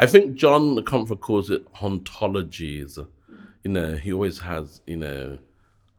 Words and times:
I 0.00 0.06
think 0.06 0.34
John 0.34 0.82
Comfort 0.84 1.20
calls 1.20 1.50
it 1.50 1.70
hauntologies. 1.74 2.96
You 3.62 3.70
know, 3.70 3.96
he 3.96 4.14
always 4.14 4.38
has, 4.38 4.80
you 4.86 4.96
know, 4.96 5.38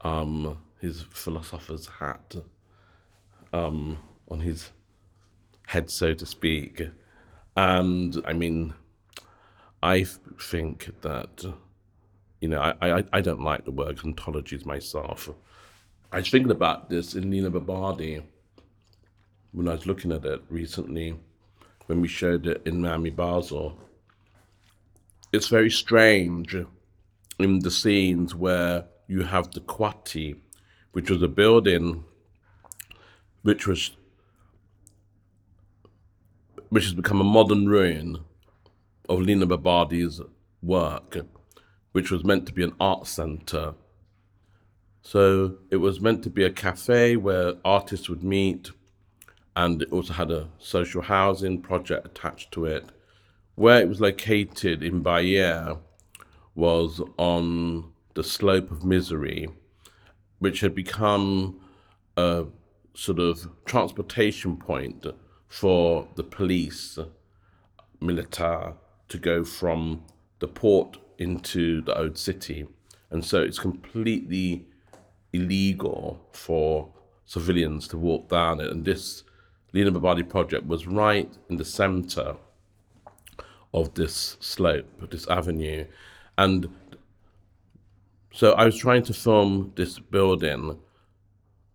um, 0.02 0.58
his 0.80 1.04
philosopher's 1.12 1.86
hat 1.86 2.38
um, 3.54 4.00
on 4.28 4.40
his 4.40 4.72
head, 5.68 5.92
so 5.92 6.16
to 6.16 6.26
speak. 6.26 6.82
And 7.56 8.20
I 8.26 8.34
mean, 8.34 8.74
I 9.84 10.08
think 10.40 10.90
that, 11.02 11.46
you 12.40 12.48
know, 12.48 12.60
I, 12.60 12.74
I, 12.82 13.04
I 13.14 13.22
don't 13.22 13.44
like 13.44 13.66
the 13.66 13.72
word 13.72 13.98
hauntologies 13.98 14.66
myself. 14.66 15.30
I 16.12 16.18
was 16.18 16.30
thinking 16.32 16.50
about 16.50 16.90
this 16.90 17.14
in 17.14 17.30
Nina 17.30 17.52
Bo 17.52 17.60
Bardi 17.60 18.24
when 19.52 19.68
I 19.68 19.74
was 19.74 19.86
looking 19.86 20.12
at 20.12 20.26
it 20.26 20.42
recently 20.50 21.20
when 21.86 22.02
we 22.02 22.08
showed 22.08 22.48
it 22.48 22.64
in 22.66 22.82
Miami 22.82 23.12
Basel. 23.12 23.78
It's 25.34 25.48
very 25.48 25.70
strange 25.70 26.58
in 27.40 27.60
the 27.60 27.72
scenes 27.72 28.36
where 28.36 28.86
you 29.08 29.24
have 29.24 29.52
the 29.52 29.62
Coaty, 29.62 30.36
which 30.92 31.10
was 31.10 31.22
a 31.22 31.30
building 31.30 32.04
which 33.42 33.66
was 33.66 33.92
which 36.68 36.84
has 36.84 36.94
become 36.94 37.22
a 37.22 37.24
modern 37.24 37.68
ruin 37.70 38.20
of 39.08 39.22
Lina 39.22 39.46
Bo 39.46 39.58
Bardi's 39.58 40.20
work, 40.62 41.18
which 41.94 42.12
was 42.12 42.26
meant 42.26 42.46
to 42.48 42.54
be 42.54 42.64
an 42.64 42.76
art 42.80 43.08
center. 43.08 43.76
So 45.02 45.58
it 45.70 45.78
was 45.78 46.02
meant 46.02 46.24
to 46.24 46.30
be 46.30 46.44
a 46.44 46.52
cafe 46.52 47.16
where 47.16 47.54
artists 47.64 48.10
would 48.10 48.24
meet, 48.24 48.72
and 49.56 49.82
it 49.82 49.92
also 49.92 50.14
had 50.14 50.30
a 50.30 50.50
social 50.60 51.02
housing 51.02 51.62
project 51.62 52.06
attached 52.06 52.52
to 52.52 52.66
it. 52.66 52.86
Where 53.62 53.80
it 53.80 53.88
was 53.88 54.02
located 54.02 54.82
in 54.82 55.04
Bahia 55.04 55.78
was 56.56 57.00
on 57.18 57.92
the 58.16 58.24
slope 58.24 58.72
of 58.72 58.84
misery, 58.84 59.50
which 60.40 60.62
had 60.62 60.74
become 60.74 61.60
a 62.18 62.46
sort 62.96 63.20
of 63.20 63.48
transportation 63.66 64.58
point 64.58 65.06
for 65.48 66.08
the 66.16 66.24
police, 66.24 66.98
militar, 68.00 68.74
to 69.10 69.18
go 69.20 69.44
from 69.44 70.06
the 70.40 70.48
port 70.48 70.98
into 71.20 71.84
the 71.84 71.96
old 71.96 72.18
city. 72.18 72.66
And 73.12 73.24
so 73.24 73.44
it's 73.44 73.60
completely 73.60 74.66
illegal 75.34 76.20
for 76.32 76.92
civilians 77.26 77.88
to 77.90 78.00
walk 78.00 78.28
down 78.28 78.60
it. 78.60 78.72
And 78.72 78.86
this 78.86 79.24
Lina 79.72 79.92
Bo 79.92 80.00
Bardi 80.00 80.24
project 80.24 80.66
was 80.66 80.88
right 80.88 81.32
in 81.48 81.58
the 81.58 81.66
center 81.66 82.38
of 83.74 83.94
this 83.94 84.38
slope, 84.40 84.86
this 85.10 85.28
avenue. 85.28 85.86
And 86.38 86.68
so 88.34 88.54
I 88.54 88.66
was 88.66 88.78
trying 88.78 89.04
to 89.04 89.14
film 89.14 89.74
this 89.76 90.00
building 90.00 90.78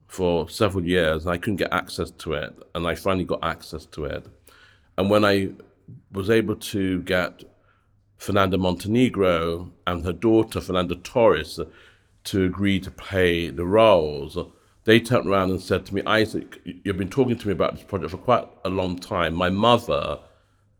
for 0.07 0.49
several 0.49 0.85
years 0.85 1.25
and 1.25 1.33
I 1.33 1.39
couldn't 1.39 1.57
get 1.57 1.73
access 1.73 2.11
to 2.11 2.35
it. 2.35 2.55
And 2.75 2.87
I 2.87 2.95
finally 2.95 3.25
got 3.25 3.41
access 3.43 3.87
to 3.87 4.05
it. 4.07 4.27
And 4.99 5.11
when 5.11 5.25
I 5.25 5.51
was 6.13 6.31
able 6.31 6.57
to 6.57 7.03
get 7.03 7.45
Fernanda 8.17 8.57
Montenegro 8.57 9.71
and 9.87 10.05
her 10.05 10.13
daughter, 10.13 10.61
Fernanda 10.61 10.97
Torres, 10.97 11.61
to 12.25 12.45
agree 12.45 12.81
to 12.81 12.91
play 12.91 13.51
the 13.51 13.65
roles, 13.65 14.39
they 14.85 15.01
turned 15.01 15.27
around 15.27 15.51
and 15.51 15.61
said 15.61 15.85
to 15.87 15.95
me, 15.95 16.03
Isaac, 16.07 16.61
you've 16.65 16.97
been 16.97 17.11
talking 17.11 17.37
to 17.37 17.47
me 17.47 17.53
about 17.53 17.75
this 17.75 17.85
project 17.85 18.11
for 18.11 18.19
quite 18.19 18.49
a 18.65 18.71
long 18.71 18.99
time. 18.99 19.35
My 19.35 19.51
mother, 19.51 20.19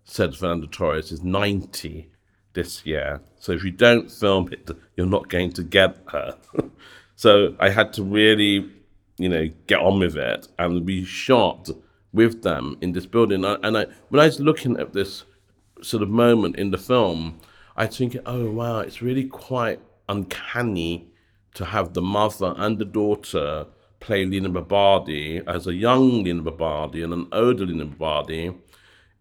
said 0.07 0.35
Fernanda 0.35 0.67
Torres, 0.67 1.13
is 1.13 1.23
90 1.23 2.11
this 2.55 2.87
year. 2.87 3.21
So 3.39 3.53
if 3.53 3.63
you 3.63 3.71
don't 3.71 4.11
film 4.11 4.51
it, 4.51 4.71
you're 4.97 5.07
not 5.07 5.29
going 5.29 5.53
to 5.53 5.63
get 5.63 5.99
her. 6.09 6.39
so 7.17 7.55
I 7.61 7.69
had 7.69 7.93
to 7.93 8.03
really 8.03 8.71
you 9.19 9.29
know, 9.29 9.49
get 9.67 9.81
on 9.81 9.99
with 9.99 10.17
it 10.17 10.49
and 10.59 10.85
be 10.85 11.05
shot 11.05 11.71
with 12.13 12.43
them 12.43 12.77
in 12.81 12.93
this 12.93 13.07
building. 13.07 13.45
And 13.45 13.79
I, 13.79 13.87
when 14.09 14.21
I 14.21 14.27
was 14.27 14.41
looking 14.41 14.79
at 14.79 14.93
this 14.93 15.25
sort 15.83 16.03
of 16.03 16.09
moment 16.09 16.57
in 16.57 16.71
the 16.71 16.79
film, 16.79 17.41
I 17.77 17.87
think, 17.87 18.17
oh 18.27 18.51
wow, 18.51 18.81
it's 18.81 19.03
really 19.03 19.25
quite 19.25 19.81
uncanny 20.09 21.09
to 21.55 21.67
have 21.67 21.95
the 21.95 22.03
mother 22.03 22.55
and 22.57 22.79
the 22.79 22.85
daughter 22.85 23.67
play 24.01 24.25
Lina 24.25 24.49
Bo 24.49 24.61
Bardi 24.61 25.43
as 25.47 25.67
a 25.67 25.75
young 25.75 26.23
Lina 26.23 26.43
Bo 26.43 26.51
Bardi 26.51 27.03
and 27.03 27.13
an 27.13 27.29
older 27.33 27.67
Lina 27.67 27.87
Bo 27.87 27.97
Bardi 27.97 28.55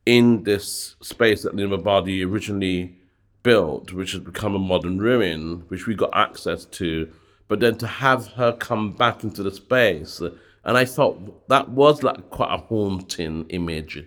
in 0.06 0.44
this 0.44 0.96
space 1.02 1.44
that 1.44 1.56
Lina 1.56 1.78
Bo 1.78 1.84
Bardi 1.84 2.24
originally 2.24 2.96
built, 3.44 3.94
which 3.94 4.12
has 4.12 4.22
become 4.22 4.56
a 4.56 4.60
modern 4.60 5.00
ruin, 5.00 5.64
which 5.68 5.88
we 5.88 5.96
got 5.96 6.16
access 6.16 6.66
to 6.66 7.12
but 7.48 7.60
then 7.60 7.78
to 7.78 7.88
have 7.88 8.28
her 8.28 8.54
come 8.54 8.92
back 8.92 9.24
into 9.24 9.44
the 9.44 9.52
space, 9.52 10.20
and 10.64 10.78
I 10.78 10.86
thought 10.86 11.48
that 11.48 11.70
was 11.70 12.02
like 12.02 12.30
quite 12.30 12.54
a 12.54 12.58
haunting 12.58 13.46
image, 13.50 14.04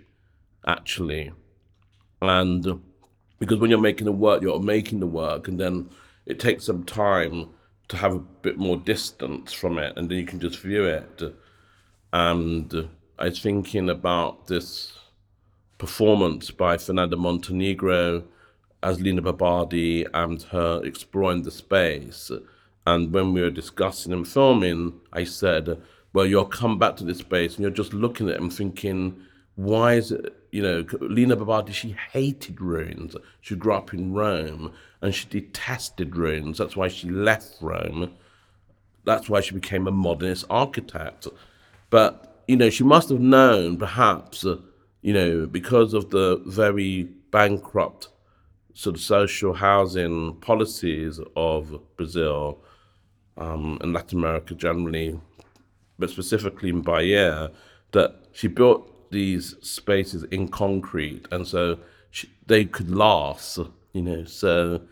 actually. 0.67 1.31
And 2.21 2.83
because 3.39 3.59
when 3.59 3.71
you're 3.71 3.81
making 3.81 4.07
the 4.07 4.13
work, 4.13 4.43
you're 4.43 4.59
making 4.61 5.01
the 5.01 5.07
work, 5.07 5.47
and 5.47 5.59
then 5.59 5.89
it 6.27 6.41
takes 6.41 6.65
some 6.65 6.85
time 6.85 7.51
to 7.89 7.97
have 7.97 8.15
a 8.15 8.19
bit 8.19 8.59
more 8.59 8.77
distance 8.77 9.53
from 9.53 9.79
it, 9.79 9.97
and 9.97 10.09
then 10.09 10.19
you 10.19 10.27
can 10.27 10.41
just 10.41 10.59
view 10.59 10.85
it. 10.85 11.23
And 12.13 12.89
I 13.19 13.27
was 13.27 13.41
thinking 13.41 13.89
about 13.89 14.49
this 14.49 14.99
performance 15.79 16.51
by 16.51 16.77
Fernanda 16.77 17.17
Montenegro 17.17 18.25
as 18.83 19.01
Lina 19.01 19.23
Bo 19.23 19.33
Bardi 19.33 20.07
and 20.13 20.43
her 20.45 20.83
exploring 20.85 21.43
the 21.43 21.51
space 21.51 22.31
and 22.89 23.13
when 23.13 23.35
we 23.35 23.43
were 23.43 23.51
discussing 23.51 24.15
and 24.15 24.27
filming, 24.27 24.99
I 25.13 25.25
said, 25.25 25.79
well, 26.15 26.25
you'll 26.25 26.47
come 26.47 26.79
back 26.79 26.97
to 26.97 27.05
this 27.05 27.19
space 27.19 27.55
and 27.55 27.61
you're 27.61 27.71
just 27.71 27.93
looking 27.93 28.31
at 28.31 28.39
him 28.39 28.49
thinking, 28.49 29.21
why 29.57 29.95
is 29.95 30.11
it, 30.11 30.35
you 30.53 30.63
know, 30.63 30.87
Lina 31.03 31.37
Bo 31.37 31.45
Bardi, 31.45 31.73
she 31.75 31.95
hated 32.13 32.63
ruins. 32.63 33.15
She 33.43 33.57
grew 33.57 33.75
up 33.75 33.93
in 33.93 34.15
Rome 34.15 34.73
and 35.03 35.15
she 35.15 35.29
detested 35.29 36.17
ruins. 36.17 36.57
That's 36.57 36.77
why 36.77 36.89
she 36.89 37.11
left 37.11 37.59
Rome. 37.61 38.15
That's 39.05 39.29
why 39.29 39.43
she 39.43 39.53
became 39.53 39.87
a 39.87 39.91
modernist 39.91 40.47
architect. 40.49 41.29
But, 41.91 42.43
you 42.49 42.57
know, 42.57 42.71
she 42.71 42.85
must 42.85 43.11
have 43.11 43.21
known 43.21 43.77
perhaps, 43.77 44.47
you 45.03 45.13
know, 45.13 45.47
because 45.47 45.95
of 45.95 46.11
the 46.11 46.43
very 46.47 47.05
bankrupt 47.31 48.09
sort 48.75 48.97
of 48.97 49.03
social 49.03 49.55
housing 49.55 50.35
policies 50.37 51.21
of 51.37 51.81
Brazil, 51.97 52.59
um, 53.39 53.79
in 53.83 53.93
Latin 53.93 54.19
America 54.19 54.55
generally, 54.55 55.19
but 55.99 56.11
specifically 56.11 56.69
in 56.71 56.83
Bahia, 56.83 57.51
that 57.93 58.27
she 58.33 58.49
built 58.49 59.11
these 59.11 59.57
spaces 59.63 60.25
in 60.25 60.49
concrete, 60.49 61.27
and 61.31 61.47
so 61.47 61.79
she, 62.11 62.31
they 62.47 62.65
could 62.65 62.91
last, 62.91 63.59
you 63.93 64.03
know. 64.03 64.25
So, 64.25 64.83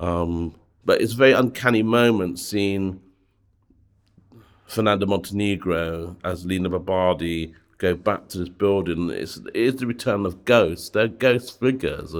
um, 0.00 0.54
but 0.84 1.00
it's 1.00 1.12
a 1.12 1.16
very 1.16 1.32
uncanny 1.32 1.82
moment 1.82 2.38
seeing 2.38 3.00
Fernanda 4.66 5.06
Montenegro 5.06 6.16
as 6.24 6.46
Lina 6.46 6.70
Bo 6.70 6.78
Bardi 6.78 7.54
go 7.82 7.94
back 7.94 8.28
to 8.28 8.38
this 8.38 8.48
building. 8.48 9.10
It's, 9.10 9.36
it 9.36 9.56
is 9.56 9.76
the 9.76 9.86
return 9.86 10.24
of 10.24 10.44
ghosts. 10.44 10.88
They're 10.88 11.08
ghost 11.08 11.60
figures. 11.60 12.14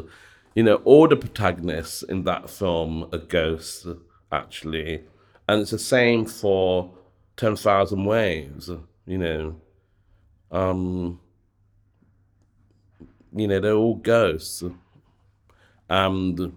You 0.54 0.62
know, 0.64 0.76
all 0.84 1.08
the 1.08 1.16
protagonists 1.16 2.02
in 2.02 2.24
that 2.24 2.50
film 2.50 3.08
are 3.12 3.18
ghosts, 3.18 3.86
actually 4.30 5.04
and 5.48 5.60
it's 5.60 5.70
the 5.70 5.78
same 5.78 6.24
for 6.24 6.90
10,000 7.36 8.04
Waves, 8.04 8.70
you 9.06 9.18
know. 9.18 9.60
Um, 10.50 11.20
you 13.34 13.48
know, 13.48 13.60
they're 13.60 13.74
all 13.74 13.96
ghosts. 13.96 14.62
And, 15.88 16.52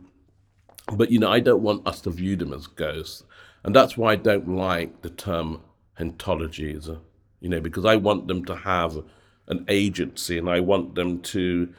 but, 0.94 1.10
you 1.10 1.19
know, 1.19 1.31
I 1.31 1.40
don't 1.40 1.63
want 1.63 1.88
us 1.88 2.01
to 2.01 2.10
view 2.10 2.36
them 2.36 2.54
as 2.54 2.68
ghosts. 2.68 3.24
And 3.63 3.75
that's 3.75 3.98
why 3.98 4.13
I 4.13 4.16
don't 4.16 4.48
like 4.50 5.01
the 5.01 5.10
term 5.10 5.62
hauntologies, 6.00 6.98
you 7.45 7.50
know, 7.51 7.62
because 7.62 7.86
I 7.86 7.95
want 7.95 8.27
them 8.27 8.44
to 8.45 8.56
have 8.56 9.03
an 9.50 9.65
agency 9.68 10.39
and 10.39 10.50
I 10.50 10.62
want 10.62 10.95
them 10.95 11.21
to 11.36 11.71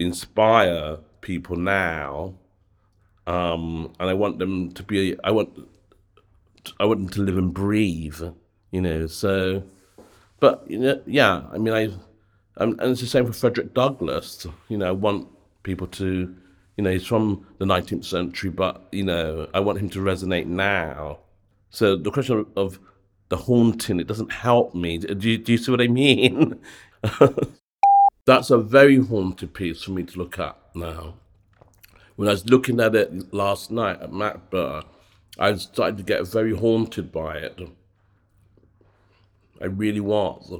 inspire 0.00 0.96
people 1.20 1.54
now. 1.54 2.34
Um, 3.28 3.92
and 4.00 4.10
I 4.10 4.14
want 4.14 4.40
them 4.40 4.72
to 4.72 4.82
be, 4.82 5.16
I 5.22 5.30
want 5.30 5.50
I 6.80 6.86
want 6.86 6.98
them 7.02 7.08
to 7.10 7.22
live 7.22 7.38
and 7.38 7.54
breathe, 7.54 8.20
you 8.72 8.80
know. 8.80 9.06
So, 9.06 9.62
but 10.40 10.68
you 10.68 10.80
know, 10.80 11.00
yeah, 11.06 11.44
I 11.52 11.58
mean, 11.58 11.72
I, 11.72 11.90
and 12.56 12.80
it's 12.80 13.00
the 13.00 13.06
same 13.06 13.24
for 13.24 13.32
Frederick 13.32 13.74
Douglass. 13.74 14.44
You 14.68 14.78
know, 14.78 14.88
I 14.88 14.90
want 15.06 15.28
people 15.62 15.86
to, 15.86 16.34
you 16.76 16.82
know, 16.82 16.90
he's 16.90 17.06
from 17.06 17.46
the 17.58 17.64
19th 17.64 18.06
century, 18.06 18.50
but 18.50 18.88
you 18.90 19.04
know, 19.04 19.48
I 19.54 19.60
want 19.60 19.78
him 19.78 19.88
to 19.90 20.00
resonate 20.00 20.46
now. 20.46 21.20
So 21.70 21.94
the 21.94 22.10
question 22.10 22.40
of, 22.40 22.48
of 22.56 22.80
the 23.32 23.38
haunting, 23.38 23.98
it 23.98 24.06
doesn't 24.06 24.30
help 24.30 24.74
me. 24.74 24.98
Do 24.98 25.30
you, 25.30 25.38
do 25.38 25.52
you 25.52 25.58
see 25.58 25.70
what 25.70 25.80
I 25.80 25.88
mean? 25.88 26.60
That's 28.26 28.50
a 28.50 28.58
very 28.58 28.98
haunted 28.98 29.54
piece 29.54 29.82
for 29.82 29.92
me 29.92 30.02
to 30.02 30.18
look 30.18 30.38
at 30.38 30.54
now. 30.74 31.14
when 32.16 32.28
I 32.28 32.32
was 32.32 32.44
looking 32.50 32.78
at 32.78 32.94
it 32.94 33.32
last 33.32 33.70
night 33.70 34.02
at 34.02 34.12
Macbeth, 34.12 34.84
I 35.38 35.54
started 35.54 35.96
to 35.96 36.02
get 36.02 36.28
very 36.28 36.54
haunted 36.54 37.10
by 37.10 37.38
it. 37.38 37.58
I 39.62 39.64
really 39.64 40.00
was. 40.00 40.52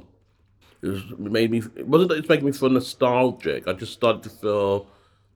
It, 0.81 0.87
was, 0.87 1.03
it 1.11 1.19
made 1.19 1.51
me. 1.51 1.59
It 1.75 1.87
wasn't 1.87 2.09
that 2.09 2.17
it's 2.17 2.29
making 2.29 2.47
me 2.47 2.53
feel 2.53 2.71
nostalgic. 2.71 3.67
I 3.67 3.73
just 3.73 3.93
started 3.93 4.23
to 4.23 4.29
feel 4.31 4.87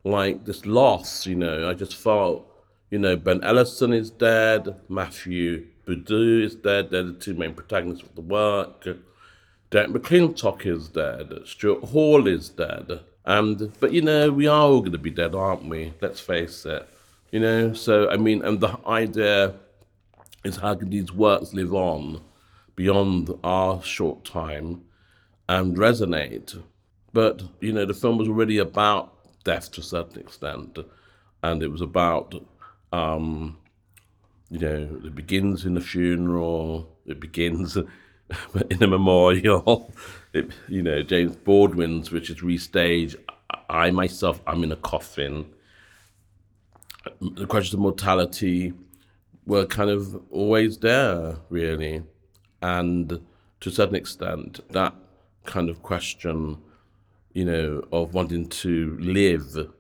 like 0.04 0.44
this 0.44 0.66
loss. 0.66 1.28
You 1.28 1.36
know, 1.36 1.70
I 1.70 1.76
just 1.76 1.96
felt, 1.96 2.52
you 2.90 2.98
know, 2.98 3.16
Ben 3.16 3.44
Ellison 3.44 3.94
is 3.94 4.10
dead, 4.10 4.76
Matthew 4.90 5.68
Baidoo 5.88 6.44
is 6.44 6.56
dead. 6.56 6.90
They're 6.90 7.04
the 7.04 7.14
two 7.14 7.34
main 7.34 7.54
protagonists 7.54 8.04
of 8.04 8.16
the 8.16 8.22
work. 8.22 8.86
Derek 9.70 9.92
McClintock 9.92 10.66
is 10.66 10.90
dead. 10.90 11.34
Stuart 11.46 11.84
Hall 11.86 12.28
is 12.28 12.50
dead. 12.50 13.00
And 13.26 13.74
but 13.80 13.92
you 13.92 14.02
know, 14.02 14.32
we 14.32 14.48
are 14.48 14.62
all 14.62 14.80
going 14.80 14.94
to 14.94 14.98
be 14.98 15.12
dead, 15.12 15.36
aren't 15.36 15.66
we? 15.66 15.94
Let's 16.02 16.20
face 16.20 16.66
it. 16.66 16.88
You 17.32 17.42
know, 17.42 17.74
so 17.74 18.10
I 18.10 18.16
mean, 18.16 18.42
and 18.44 18.60
the 18.60 18.78
idea 18.88 19.54
is 20.46 20.56
how 20.58 20.76
can 20.76 20.90
these 20.90 21.12
works 21.12 21.54
live 21.54 21.74
on 21.74 22.22
beyond 22.76 23.30
our 23.44 23.82
short 23.84 24.24
time 24.24 24.84
and 25.50 25.76
resonate? 25.76 26.62
But 27.12 27.44
you 27.60 27.74
know, 27.74 27.86
the 27.86 27.94
film 27.94 28.18
was 28.18 28.30
already 28.30 28.60
about 28.60 29.14
death 29.44 29.72
to 29.74 29.82
a 29.82 29.84
certain 29.84 30.22
extent, 30.22 30.80
and 31.44 31.62
it 31.62 31.70
was 31.70 31.82
about, 31.82 32.34
um, 32.94 33.58
you 34.50 34.60
know, 34.60 35.02
it 35.04 35.16
begins 35.16 35.66
in 35.66 35.76
a 35.78 35.82
funeral. 35.82 36.96
It 37.06 37.20
begins 37.20 37.78
in 38.70 38.84
a 38.84 38.88
memorial. 38.88 39.94
It, 40.34 40.52
you 40.68 40.82
know, 40.82 41.02
James 41.04 41.36
Baldwin's, 41.36 42.12
which 42.12 42.30
is 42.30 42.38
restaged. 42.38 43.16
I 43.70 43.92
myself, 43.92 44.42
I'm 44.48 44.64
in 44.64 44.72
a 44.72 44.78
coffin. 44.78 45.50
The 47.22 47.46
questions 47.46 47.74
of 47.74 47.80
mortality 47.80 48.74
were 49.46 49.66
kind 49.66 49.90
of 49.90 50.22
always 50.32 50.78
there, 50.78 51.38
really. 51.50 52.04
And 52.62 53.22
to 53.62 53.70
a 53.70 53.72
certain 53.72 53.96
extent, 53.96 54.60
that 54.72 54.94
kind 55.46 55.70
of 55.70 55.82
question, 55.82 56.58
you 57.34 57.46
know, 57.46 57.84
of 57.92 58.14
wanting 58.14 58.48
to 58.50 58.98
live 59.00 59.72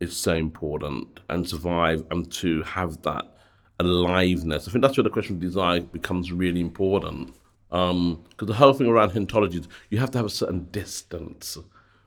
is 0.00 0.16
so 0.16 0.34
important 0.34 1.20
and 1.28 1.48
survive 1.48 2.04
and 2.10 2.30
to 2.32 2.62
have 2.62 3.02
that 3.02 3.37
aliveness. 3.80 4.68
I 4.68 4.72
think 4.72 4.82
that's 4.82 4.96
where 4.96 5.04
the 5.04 5.10
question 5.10 5.36
of 5.36 5.40
desire 5.40 5.80
becomes 5.80 6.32
really 6.32 6.60
important 6.60 7.34
because 7.70 7.90
um, 7.90 8.24
the 8.40 8.54
whole 8.54 8.72
thing 8.72 8.86
around 8.86 9.10
hauntology 9.10 9.60
is 9.60 9.68
you 9.90 9.98
have 9.98 10.10
to 10.12 10.18
have 10.18 10.26
a 10.26 10.30
certain 10.30 10.64
distance 10.70 11.58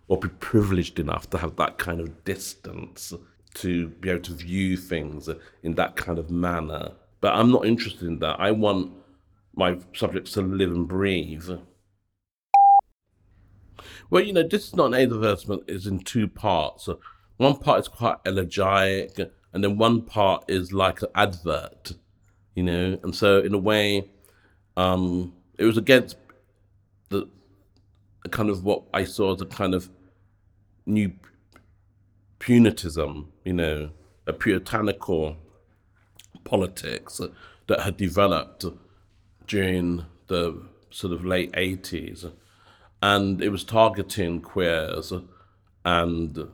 or 0.07 0.17
be 0.17 0.27
privileged 0.27 0.99
enough 0.99 1.29
to 1.29 1.37
have 1.37 1.55
that 1.57 1.77
kind 1.77 1.99
of 1.99 2.23
distance 2.23 3.13
to 3.53 3.89
be 3.89 4.09
able 4.09 4.21
to 4.21 4.33
view 4.33 4.75
things 4.75 5.29
in 5.61 5.75
that 5.75 5.95
kind 5.95 6.17
of 6.17 6.31
manner. 6.31 6.91
But 7.19 7.35
I'm 7.35 7.51
not 7.51 7.65
interested 7.65 8.07
in 8.07 8.19
that. 8.19 8.39
I 8.39 8.51
want 8.51 8.91
my 9.55 9.77
subjects 9.93 10.31
to 10.33 10.41
live 10.41 10.71
and 10.71 10.87
breathe. 10.87 11.49
Well, 14.09 14.23
you 14.23 14.33
know, 14.33 14.47
this 14.47 14.67
is 14.67 14.75
not 14.75 14.87
an 14.87 14.95
advertisement, 14.95 15.63
it's 15.67 15.85
in 15.85 15.99
two 15.99 16.27
parts. 16.27 16.89
One 17.37 17.57
part 17.57 17.81
is 17.81 17.87
quite 17.87 18.17
elegiac, 18.25 19.17
and 19.53 19.63
then 19.63 19.77
one 19.77 20.01
part 20.01 20.45
is 20.47 20.71
like 20.71 21.01
an 21.01 21.09
advert, 21.15 21.93
you 22.55 22.63
know. 22.63 22.99
And 23.03 23.15
so, 23.15 23.39
in 23.39 23.53
a 23.53 23.57
way, 23.57 24.09
um, 24.77 25.33
it 25.57 25.65
was 25.65 25.77
against 25.77 26.17
the 27.09 27.27
kind 28.29 28.49
of 28.49 28.63
what 28.63 28.83
I 28.93 29.03
saw 29.03 29.33
as 29.33 29.41
a 29.41 29.45
kind 29.45 29.73
of 29.73 29.89
new 30.85 31.13
punitism, 32.39 33.31
you 33.45 33.53
know, 33.53 33.91
a 34.25 34.33
puritanical 34.33 35.37
politics 36.43 37.21
that 37.67 37.79
had 37.81 37.97
developed 37.97 38.65
during 39.47 40.05
the 40.27 40.61
sort 40.89 41.13
of 41.13 41.25
late 41.25 41.51
80s. 41.53 42.31
And 43.03 43.41
it 43.41 43.49
was 43.49 43.63
targeting 43.63 44.41
queers 44.41 45.13
and 45.83 46.47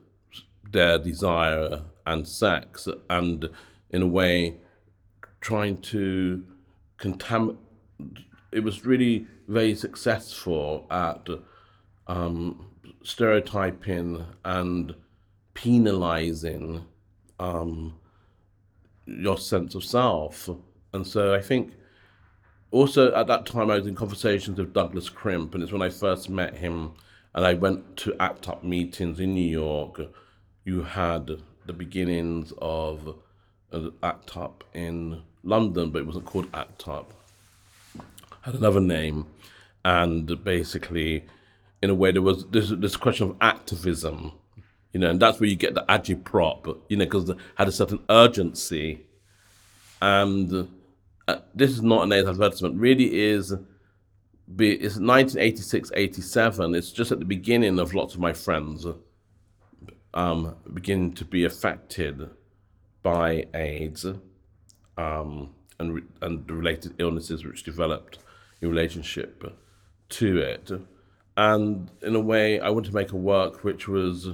their 0.72 0.98
desire 0.98 1.84
and 2.08 2.28
sex, 2.28 2.88
and 3.10 3.50
in 3.92 4.02
a 4.02 4.08
way, 4.08 4.58
trying 5.40 5.78
to 5.82 6.44
contaminate 6.98 7.58
it 8.52 8.64
was 8.64 8.86
really 8.86 9.28
very 9.48 9.76
successful 9.76 10.88
at 10.90 11.28
um, 12.08 12.68
stereotyping 13.04 14.26
and 14.46 14.96
penalizing 15.54 16.86
um, 17.40 17.96
your 19.06 19.38
sense 19.38 19.76
of 19.76 19.84
self. 19.84 20.50
And 20.94 21.06
so 21.06 21.34
I 21.34 21.42
think 21.42 21.74
also 22.72 23.14
at 23.14 23.28
that 23.28 23.46
time 23.46 23.70
I 23.70 23.76
was 23.76 23.88
in 23.88 23.96
conversations 23.96 24.58
with 24.58 24.74
Douglas 24.74 25.10
Crimp, 25.10 25.54
and 25.54 25.64
it's 25.64 25.72
when 25.72 25.82
I 25.82 25.90
first 25.90 26.30
met 26.30 26.56
him 26.56 26.94
and 27.36 27.46
I 27.46 27.54
went 27.54 27.98
to 27.98 28.16
ACT 28.20 28.48
UP 28.48 28.64
meetings 28.64 29.20
in 29.20 29.34
New 29.34 29.42
York. 29.42 30.02
You 30.66 30.84
had 30.84 31.44
the 31.68 31.74
beginnings 31.74 32.54
of 32.60 33.16
uh, 33.72 33.90
ACT 34.02 34.38
UP 34.38 34.64
in 34.74 35.22
London, 35.44 35.92
but 35.92 36.00
it 36.00 36.06
wasn't 36.06 36.26
called 36.26 36.48
ACT 36.54 36.88
UP 36.88 37.14
had 38.48 38.56
another 38.56 38.80
name, 38.80 39.26
and 39.84 40.44
basically, 40.44 41.26
in 41.84 41.90
a 41.90 41.96
way, 41.96 42.12
there 42.12 42.22
was 42.22 42.46
this 42.48 42.70
this 42.70 42.96
question 42.96 43.30
of 43.30 43.36
activism, 43.42 44.32
you 44.94 45.02
know, 45.02 45.10
and 45.10 45.20
that's 45.20 45.40
where 45.40 45.50
you 45.50 45.56
get 45.56 45.76
the 45.76 45.84
agitprop, 45.90 46.78
you 46.88 46.96
know, 46.96 47.04
because 47.04 47.30
it 47.30 47.38
had 47.56 47.68
a 47.68 47.74
certain 47.74 48.00
urgency, 48.10 49.06
and 50.02 50.70
uh, 51.28 51.40
this 51.54 51.72
is 51.72 51.82
not 51.82 52.04
an 52.04 52.14
advertisement. 52.14 52.80
Really, 52.80 53.20
is 53.20 53.54
be 54.56 54.72
it's 54.72 54.96
1986, 54.96 55.92
87. 55.94 56.74
It's 56.74 56.92
just 56.94 57.12
at 57.12 57.20
the 57.20 57.26
beginning 57.26 57.80
of 57.80 57.94
lots 57.94 58.14
of 58.14 58.22
my 58.22 58.32
friends 58.32 58.86
um, 60.18 60.56
beginning 60.74 61.14
to 61.14 61.24
be 61.24 61.46
affected 61.46 62.30
by 63.04 63.46
AIDS 63.54 64.04
um, 64.98 65.54
and 65.80 66.02
and 66.22 66.48
the 66.48 66.54
related 66.54 66.96
illnesses 66.98 67.46
which 67.46 67.64
developed 67.64 68.18
in 68.60 68.70
relationship 68.70 69.44
to 70.10 70.38
it. 70.40 70.72
And 71.38 71.92
in 72.02 72.16
a 72.16 72.20
way, 72.20 72.60
I 72.60 72.70
wanted 72.72 72.90
to 72.90 72.96
make 72.96 73.12
a 73.12 73.18
work 73.18 73.64
which 73.64 73.88
was 73.88 74.30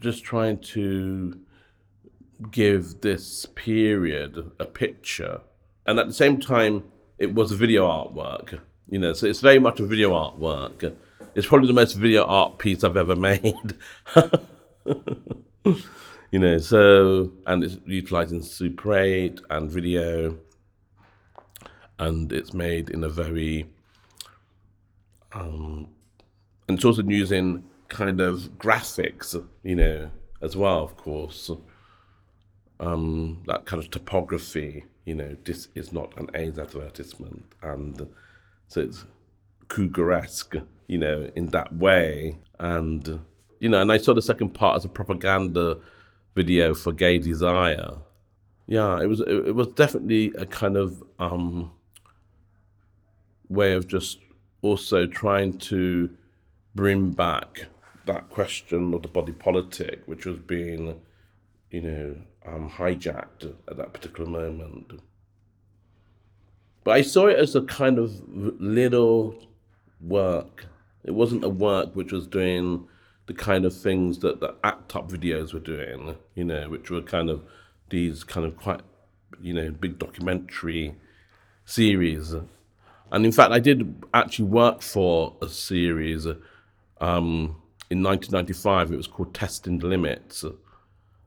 just 0.00 0.24
trying 0.24 0.58
to 0.58 1.38
give 2.50 3.02
this 3.02 3.44
period 3.54 4.52
a 4.58 4.64
picture. 4.64 5.42
And 5.86 5.98
at 5.98 6.06
the 6.06 6.14
same 6.14 6.40
time, 6.40 6.84
it 7.18 7.34
was 7.34 7.52
a 7.52 7.56
video 7.56 7.86
artwork, 7.86 8.58
you 8.88 8.98
know, 8.98 9.12
so 9.12 9.26
it's 9.26 9.40
very 9.40 9.58
much 9.58 9.80
a 9.80 9.86
video 9.86 10.12
artwork. 10.12 10.96
It's 11.34 11.46
probably 11.46 11.66
the 11.66 11.74
most 11.74 11.94
video 11.94 12.24
art 12.24 12.58
piece 12.58 12.84
I've 12.84 12.96
ever 12.96 13.16
made. 13.16 13.74
you 16.30 16.38
know, 16.38 16.58
so, 16.58 17.32
and 17.46 17.64
it's 17.64 17.78
utilizing 17.86 18.42
Super 18.42 18.94
8 18.94 19.40
and 19.50 19.70
video 19.70 20.38
and 21.98 22.32
it's 22.32 22.52
made 22.52 22.90
in 22.90 23.04
a 23.04 23.08
very 23.08 23.66
um, 25.32 25.88
and 26.68 26.78
it's 26.78 26.84
also 26.84 27.02
using 27.02 27.64
kind 27.88 28.20
of 28.20 28.50
graphics, 28.58 29.34
you 29.62 29.74
know, 29.74 30.10
as 30.40 30.56
well, 30.56 30.82
of 30.82 30.96
course. 30.96 31.50
Um, 32.80 33.42
that 33.46 33.66
kind 33.66 33.82
of 33.82 33.90
topography, 33.90 34.84
you 35.04 35.14
know, 35.14 35.36
this 35.44 35.68
is 35.74 35.92
not 35.92 36.16
an 36.18 36.28
AIDS 36.34 36.58
advertisement, 36.58 37.44
and 37.62 38.08
so 38.68 38.80
it's 38.80 39.04
Krugeresque, 39.68 40.64
you 40.88 40.98
know, 40.98 41.30
in 41.34 41.48
that 41.48 41.74
way, 41.74 42.38
and 42.58 43.20
you 43.60 43.68
know, 43.68 43.80
and 43.80 43.90
I 43.90 43.98
saw 43.98 44.14
the 44.14 44.22
second 44.22 44.50
part 44.50 44.76
as 44.76 44.84
a 44.84 44.88
propaganda 44.88 45.78
video 46.34 46.74
for 46.74 46.92
Gay 46.92 47.18
Desire. 47.18 47.96
Yeah, 48.66 49.00
it 49.00 49.06
was 49.06 49.20
it, 49.20 49.48
it 49.48 49.54
was 49.54 49.68
definitely 49.68 50.32
a 50.36 50.46
kind 50.46 50.76
of 50.76 51.02
um, 51.18 51.72
way 53.48 53.72
of 53.72 53.86
just 53.86 54.18
also 54.62 55.06
trying 55.06 55.58
to 55.58 56.10
bring 56.74 57.10
back 57.10 57.66
that 58.06 58.28
question 58.30 58.92
of 58.94 59.02
the 59.02 59.08
body 59.08 59.32
politic, 59.32 60.02
which 60.06 60.26
was 60.26 60.38
being, 60.38 61.00
you 61.70 61.80
know, 61.80 62.16
um, 62.46 62.70
hijacked 62.70 63.54
at 63.68 63.76
that 63.76 63.92
particular 63.92 64.28
moment. 64.28 65.00
But 66.82 66.92
I 66.92 67.02
saw 67.02 67.26
it 67.28 67.38
as 67.38 67.54
a 67.54 67.62
kind 67.62 67.98
of 67.98 68.12
little 68.28 69.34
work. 70.00 70.66
It 71.04 71.12
wasn't 71.12 71.44
a 71.44 71.48
work 71.48 71.94
which 71.94 72.12
was 72.12 72.26
doing 72.26 72.88
the 73.26 73.34
kind 73.34 73.64
of 73.64 73.74
things 73.74 74.18
that 74.20 74.40
the 74.40 74.54
ACT 74.64 74.96
UP 74.96 75.10
videos 75.10 75.54
were 75.54 75.60
doing, 75.60 76.16
you 76.34 76.44
know, 76.44 76.68
which 76.68 76.90
were 76.90 77.02
kind 77.02 77.30
of 77.30 77.42
these 77.90 78.24
kind 78.24 78.46
of 78.46 78.56
quite, 78.56 78.80
you 79.40 79.54
know, 79.54 79.70
big 79.70 79.98
documentary 79.98 80.94
series 81.64 82.34
and 83.14 83.24
in 83.24 83.30
fact, 83.30 83.52
I 83.52 83.60
did 83.60 84.02
actually 84.12 84.46
work 84.46 84.82
for 84.82 85.36
a 85.40 85.48
series 85.48 86.26
um, 87.00 87.56
in 87.88 88.02
1995. 88.02 88.90
It 88.90 88.96
was 88.96 89.06
called 89.06 89.34
Testing 89.34 89.78
the 89.78 89.86
Limits. 89.86 90.44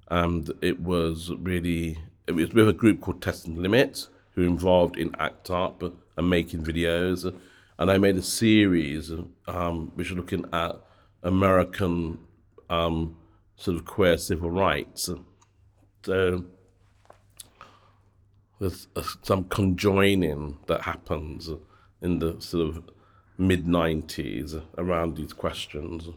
and 0.09 0.51
it 0.61 0.81
was 0.81 1.31
really 1.39 1.97
it 2.27 2.33
was 2.33 2.51
with 2.53 2.67
a 2.67 2.73
group 2.73 2.99
called 2.99 3.21
Test 3.21 3.47
and 3.47 3.57
Limits 3.57 4.09
who 4.31 4.41
were 4.41 4.47
involved 4.47 4.97
in 4.97 5.15
ACT 5.17 5.49
UP 5.49 5.81
and 6.17 6.29
making 6.29 6.63
videos, 6.63 7.33
and 7.79 7.91
I 7.91 7.97
made 7.97 8.17
a 8.17 8.21
series 8.21 9.11
um, 9.47 9.91
which 9.95 10.09
was 10.09 10.17
looking 10.17 10.45
at 10.51 10.75
American 11.23 12.19
um, 12.69 13.17
sort 13.55 13.77
of 13.77 13.85
queer 13.85 14.17
civil 14.17 14.49
rights. 14.49 15.09
So 16.03 16.45
there's 18.59 18.87
uh, 18.95 19.03
some 19.21 19.45
conjoining 19.45 20.57
that 20.67 20.81
happens 20.81 21.49
in 22.01 22.19
the 22.19 22.39
sort 22.39 22.69
of 22.69 22.83
mid 23.37 23.65
90s 23.65 24.61
around 24.77 25.15
these 25.15 25.33
questions. 25.33 26.09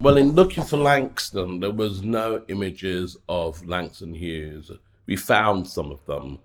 Well, 0.00 0.16
in 0.16 0.32
looking 0.32 0.64
for 0.64 0.76
Langston, 0.76 1.60
there 1.60 1.72
was 1.72 2.02
no 2.02 2.44
images 2.48 3.16
of 3.28 3.66
Langston 3.66 4.14
Hughes. 4.14 4.70
We 5.06 5.16
found 5.16 5.66
some 5.66 5.90
of 5.90 6.04
them. 6.06 6.38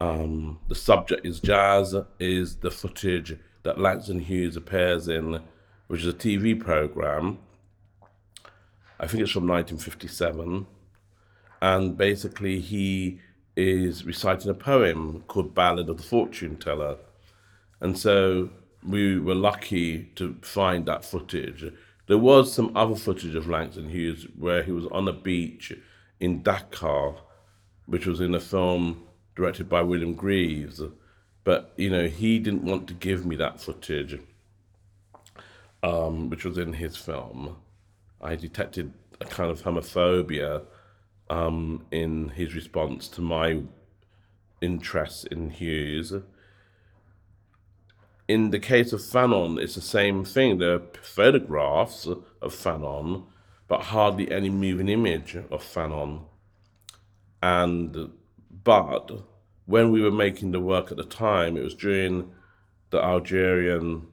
Um, 0.00 0.60
the 0.68 0.74
subject 0.74 1.26
is 1.26 1.40
jazz, 1.40 1.94
is 2.18 2.56
the 2.56 2.70
footage 2.70 3.36
that 3.64 3.80
Langston 3.80 4.20
Hughes 4.20 4.56
appears 4.56 5.08
in, 5.08 5.40
which 5.88 6.02
is 6.02 6.06
a 6.06 6.12
TV 6.12 6.58
program. 6.58 7.38
I 9.00 9.06
think 9.06 9.22
it's 9.22 9.32
from 9.32 9.48
1957. 9.48 10.66
And 11.60 11.96
basically, 11.96 12.60
he 12.60 13.20
is 13.56 14.04
reciting 14.04 14.50
a 14.50 14.54
poem 14.54 15.24
called 15.26 15.54
Ballad 15.54 15.88
of 15.88 15.96
the 15.96 16.02
Fortune 16.02 16.56
Teller. 16.56 16.96
And 17.80 17.98
so 17.98 18.50
we 18.86 19.18
were 19.18 19.34
lucky 19.34 20.04
to 20.14 20.36
find 20.42 20.86
that 20.86 21.04
footage 21.04 21.64
there 22.08 22.18
was 22.18 22.52
some 22.52 22.74
other 22.74 22.96
footage 22.96 23.34
of 23.34 23.48
Langston 23.48 23.90
Hughes 23.90 24.26
where 24.36 24.62
he 24.62 24.72
was 24.72 24.86
on 24.86 25.06
a 25.06 25.12
beach 25.12 25.74
in 26.18 26.42
Dakar, 26.42 27.16
which 27.86 28.06
was 28.06 28.20
in 28.20 28.34
a 28.34 28.40
film 28.40 29.04
directed 29.38 29.68
by 29.68 29.80
William 29.80 30.14
Greaves. 30.14 30.82
But, 31.44 31.72
you 31.76 31.88
know, 31.88 32.08
he 32.08 32.38
didn't 32.38 32.64
want 32.64 32.86
to 32.88 32.94
give 32.94 33.24
me 33.24 33.36
that 33.36 33.60
footage, 33.60 34.20
um, 35.82 36.28
which 36.28 36.44
was 36.44 36.58
in 36.58 36.74
his 36.74 36.96
film. 36.96 37.56
I 38.20 38.36
detected 38.36 38.92
a 39.20 39.24
kind 39.24 39.50
of 39.50 39.62
homophobia 39.62 40.64
um, 41.30 41.86
in 41.90 42.30
his 42.30 42.54
response 42.54 43.08
to 43.08 43.22
my 43.22 43.62
interest 44.60 45.26
in 45.28 45.50
Hughes 45.50 46.12
in 48.28 48.50
the 48.50 48.60
case 48.60 48.92
of 48.92 49.00
Fanon, 49.00 49.58
it's 49.58 49.74
the 49.74 49.80
same 49.80 50.22
thing. 50.22 50.58
There 50.58 50.74
are 50.74 50.82
photographs 51.00 52.06
of 52.06 52.54
Fanon, 52.54 53.24
but 53.66 53.80
hardly 53.80 54.30
any 54.30 54.50
moving 54.50 54.88
image 54.88 55.34
of 55.34 55.62
Fanon. 55.62 56.24
And 57.42 58.12
but 58.68 59.10
when 59.64 59.90
we 59.90 60.02
were 60.02 60.10
making 60.10 60.50
the 60.50 60.60
work 60.60 60.90
at 60.90 60.98
the 60.98 61.04
time, 61.04 61.56
it 61.56 61.64
was 61.64 61.74
during 61.74 62.30
the 62.90 63.02
Algerian 63.02 64.08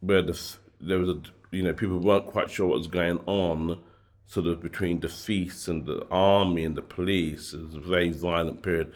where 0.00 0.20
the, 0.20 0.38
there 0.78 0.98
was 0.98 1.08
a 1.08 1.18
you 1.52 1.62
know 1.62 1.72
people 1.72 1.98
weren't 1.98 2.26
quite 2.26 2.50
sure 2.50 2.66
what 2.66 2.76
was 2.76 2.86
going 2.86 3.18
on, 3.24 3.80
sort 4.26 4.46
of 4.46 4.60
between 4.60 5.00
the 5.00 5.08
FIS 5.08 5.66
and 5.66 5.86
the 5.86 6.06
army 6.10 6.66
and 6.66 6.76
the 6.76 6.82
police. 6.82 7.54
It 7.54 7.64
was 7.64 7.76
a 7.76 7.80
very 7.80 8.10
violent 8.10 8.62
period 8.62 8.92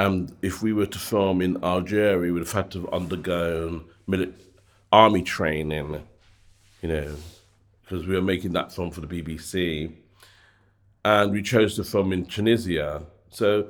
and 0.00 0.34
if 0.42 0.60
we 0.60 0.72
were 0.72 0.86
to 0.86 0.98
film 0.98 1.40
in 1.40 1.62
Algeria, 1.62 2.18
we 2.18 2.32
would 2.32 2.42
have 2.42 2.52
had 2.52 2.70
to 2.72 2.80
have 2.80 2.92
undergone 2.92 3.84
mili- 4.08 4.32
army 4.90 5.22
training, 5.22 6.02
you 6.82 6.88
know, 6.88 7.14
because 7.82 8.08
we 8.08 8.16
were 8.16 8.22
making 8.22 8.54
that 8.54 8.72
film 8.72 8.90
for 8.90 9.02
the 9.02 9.06
BBC. 9.06 9.92
And 11.04 11.32
we 11.32 11.42
chose 11.42 11.76
to 11.76 11.84
film 11.84 12.12
in 12.12 12.26
Tunisia. 12.26 13.02
So, 13.30 13.68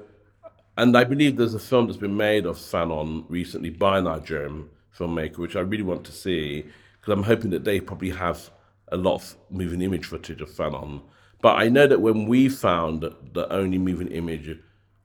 and 0.76 0.96
I 0.96 1.04
believe 1.04 1.36
there's 1.36 1.54
a 1.54 1.58
film 1.58 1.86
that's 1.86 1.98
been 1.98 2.16
made 2.16 2.46
of 2.46 2.56
Fanon 2.56 3.24
recently 3.28 3.70
by 3.70 3.98
a 3.98 4.02
Nigerian 4.02 4.68
filmmaker, 4.96 5.38
which 5.38 5.56
I 5.56 5.60
really 5.60 5.82
want 5.82 6.04
to 6.04 6.12
see, 6.12 6.64
because 7.00 7.12
I'm 7.12 7.22
hoping 7.22 7.50
that 7.50 7.64
they 7.64 7.80
probably 7.80 8.10
have 8.10 8.50
a 8.90 8.96
lot 8.96 9.16
of 9.16 9.36
moving 9.50 9.82
image 9.82 10.06
footage 10.06 10.40
of 10.40 10.50
Fanon. 10.50 11.02
But 11.40 11.56
I 11.56 11.68
know 11.68 11.86
that 11.86 12.00
when 12.00 12.26
we 12.26 12.48
found 12.48 13.02
the 13.02 13.52
only 13.52 13.78
moving 13.78 14.08
image 14.08 14.58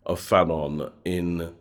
of 0.05 0.19
Fanon 0.19 0.91
in 1.05 1.53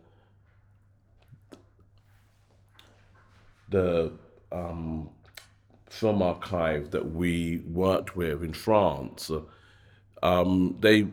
the 3.69 4.11
um, 4.51 5.09
film 5.89 6.21
archive 6.21 6.91
that 6.91 7.13
we 7.13 7.57
worked 7.67 8.15
with 8.15 8.43
in 8.43 8.53
France. 8.53 9.31
Um, 10.23 10.77
they 10.79 11.07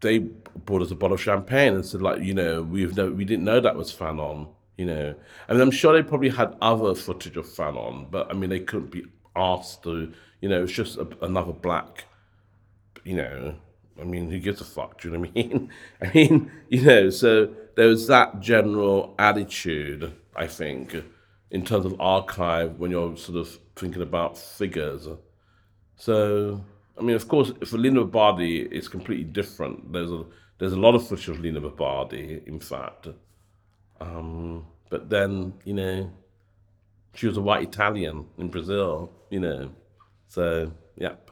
they 0.00 0.18
brought 0.18 0.80
us 0.80 0.90
a 0.90 0.94
bottle 0.94 1.14
of 1.14 1.20
champagne 1.20 1.74
and 1.74 1.84
said 1.84 2.00
like 2.00 2.22
you 2.22 2.32
know 2.32 2.62
we've 2.62 2.96
no, 2.96 3.10
we 3.10 3.24
didn't 3.24 3.44
know 3.44 3.60
that 3.60 3.76
was 3.76 3.92
Fanon 3.92 4.48
you 4.78 4.86
know 4.86 5.14
and 5.48 5.60
I'm 5.60 5.70
sure 5.70 5.92
they 5.92 6.02
probably 6.02 6.28
had 6.28 6.56
other 6.62 6.94
footage 6.94 7.36
of 7.36 7.46
Fanon 7.46 8.10
but 8.10 8.30
I 8.30 8.34
mean 8.34 8.50
they 8.50 8.60
couldn't 8.60 8.90
be 8.90 9.04
asked 9.34 9.82
to 9.82 10.12
you 10.40 10.48
know 10.48 10.62
it's 10.62 10.72
just 10.72 10.98
a, 10.98 11.08
another 11.22 11.52
black 11.52 12.04
you 13.02 13.16
know 13.16 13.56
I 14.00 14.04
mean, 14.04 14.30
who 14.30 14.38
gives 14.38 14.60
a 14.60 14.64
fuck? 14.64 15.00
Do 15.00 15.08
you 15.08 15.14
know 15.14 15.20
what 15.20 15.30
I 15.30 15.32
mean? 15.32 15.70
I 16.02 16.12
mean, 16.12 16.50
you 16.68 16.82
know, 16.82 17.10
so 17.10 17.50
there 17.76 17.88
was 17.88 18.06
that 18.08 18.40
general 18.40 19.14
attitude, 19.18 20.12
I 20.34 20.46
think, 20.46 20.96
in 21.50 21.64
terms 21.64 21.84
of 21.86 22.00
archive 22.00 22.78
when 22.78 22.90
you're 22.90 23.16
sort 23.16 23.38
of 23.38 23.58
thinking 23.76 24.02
about 24.02 24.36
figures. 24.38 25.06
So, 25.96 26.64
I 26.98 27.02
mean, 27.02 27.16
of 27.16 27.26
course, 27.28 27.52
for 27.66 27.78
Lina 27.78 28.04
Bardi, 28.04 28.62
it's 28.62 28.88
completely 28.88 29.24
different. 29.24 29.92
There's 29.92 30.12
a 30.12 30.24
there's 30.58 30.72
a 30.72 30.78
lot 30.78 30.94
of 30.94 31.06
footage 31.06 31.28
of 31.28 31.40
Lina 31.40 31.60
Bardi, 31.60 32.42
in 32.46 32.60
fact. 32.60 33.08
Um, 34.00 34.66
but 34.90 35.10
then, 35.10 35.54
you 35.64 35.74
know, 35.74 36.10
she 37.14 37.26
was 37.26 37.36
a 37.36 37.40
white 37.40 37.62
Italian 37.62 38.26
in 38.38 38.48
Brazil, 38.48 39.12
you 39.30 39.40
know. 39.40 39.72
So, 40.28 40.72
yep. 40.96 41.23